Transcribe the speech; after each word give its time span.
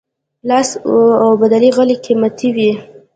لاس 0.49 0.69
اوبدلي 1.27 1.69
غالۍ 1.75 1.95
قیمتي 2.05 2.49
وي. 2.55 2.71